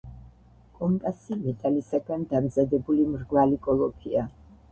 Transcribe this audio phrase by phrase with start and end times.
[0.79, 4.27] კომპასი მეტალისაგან დამზადებული მრგვალი კოლოფია.